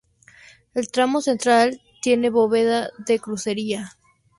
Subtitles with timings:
[0.73, 3.95] El tramo central tiene bóveda de crucería.